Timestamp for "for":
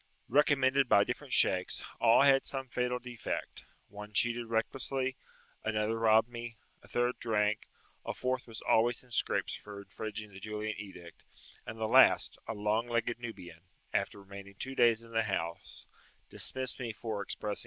9.53-9.79, 16.93-17.21